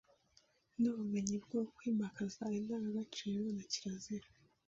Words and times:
n’ubumenyi 0.79 1.35
bwo 1.45 1.59
kwimakaza 1.75 2.43
indangagaciro 2.59 3.41
na 3.57 3.63
kirazira 3.71 4.27